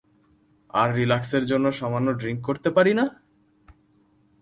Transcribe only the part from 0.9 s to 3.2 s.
রিলাক্সের জন্য সামান্য ড্রিংক করতে পারি না?